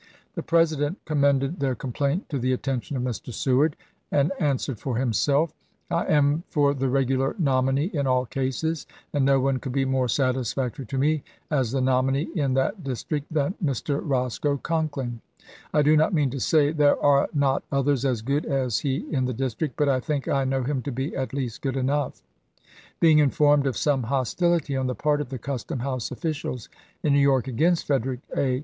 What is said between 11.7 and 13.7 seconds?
the nominee in that district than